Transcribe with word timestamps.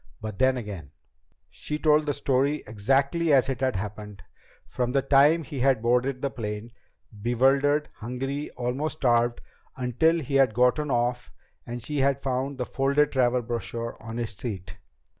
But 0.19 0.39
then 0.39 0.57
again... 0.57 0.89
She 1.51 1.77
told 1.77 2.07
the 2.07 2.15
story 2.15 2.63
exactly 2.65 3.31
as 3.31 3.49
it 3.49 3.61
had 3.61 3.75
happened. 3.75 4.23
From 4.67 4.89
the 4.93 5.03
time 5.03 5.43
he 5.43 5.59
had 5.59 5.83
boarded 5.83 6.23
the 6.23 6.29
airplane, 6.31 6.71
bewildered, 7.21 7.87
hungry, 7.97 8.49
almost 8.57 8.97
starved, 8.97 9.41
until 9.77 10.19
he 10.19 10.33
had 10.33 10.55
gotten 10.55 10.89
off 10.89 11.31
and 11.67 11.83
she 11.83 11.99
had 11.99 12.19
found 12.19 12.57
the 12.57 12.65
folded 12.65 13.11
travel 13.11 13.43
brochure 13.43 13.95
on 14.01 14.17
his 14.17 14.31
seat. 14.31 14.75